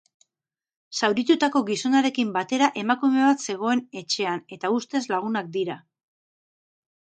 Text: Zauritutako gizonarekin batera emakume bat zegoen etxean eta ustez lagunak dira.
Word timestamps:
Zauritutako 0.99 1.61
gizonarekin 1.67 2.31
batera 2.37 2.69
emakume 2.85 3.21
bat 3.27 3.45
zegoen 3.53 3.85
etxean 4.03 4.43
eta 4.57 4.73
ustez 4.79 5.03
lagunak 5.13 5.53
dira. 5.59 5.77